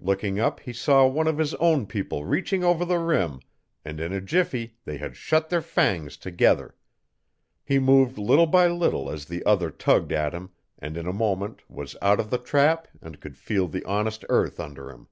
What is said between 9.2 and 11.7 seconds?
the other tagged at him, and in a moment